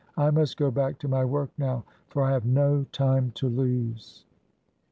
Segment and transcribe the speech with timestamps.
[0.17, 4.25] I must go back to my work now, for I have no time to lose."